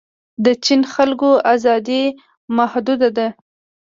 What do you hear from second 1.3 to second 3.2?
ازادي محدوده